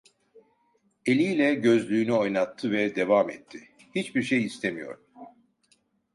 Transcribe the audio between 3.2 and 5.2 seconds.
etti: "Hiçbir şey istemiyorum."